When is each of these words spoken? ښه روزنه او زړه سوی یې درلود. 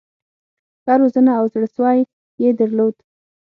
ښه 0.83 0.93
روزنه 1.01 1.31
او 1.39 1.45
زړه 1.53 1.67
سوی 1.77 1.97
یې 2.41 2.49
درلود. 2.59 2.95